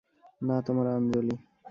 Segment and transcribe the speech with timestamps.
[0.41, 1.35] না তোমার আঞ্জলি।